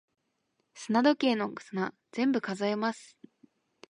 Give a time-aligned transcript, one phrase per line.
[0.73, 3.19] 砂時計の砂、全部数えます。